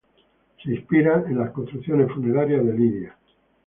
Se 0.63 0.71
inspira 0.73 1.25
en 1.27 1.37
las 1.37 1.51
construcciones 1.51 2.11
funerarias 2.11 2.65
de 2.65 2.73
Lidia. 2.73 3.15